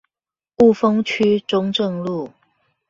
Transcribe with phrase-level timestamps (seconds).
[0.57, 2.31] 霧峰區中正路